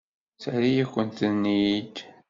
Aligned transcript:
Terra-yakent-ten-id. 0.41 1.95